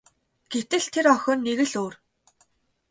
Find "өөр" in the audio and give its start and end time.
1.81-1.93